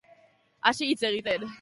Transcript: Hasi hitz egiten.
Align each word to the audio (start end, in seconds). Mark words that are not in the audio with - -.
Hasi 0.61 0.87
hitz 0.91 1.03
egiten. 1.11 1.49